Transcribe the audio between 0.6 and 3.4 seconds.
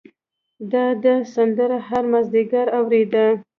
دای دا سندره هر مازدیګر اورېده.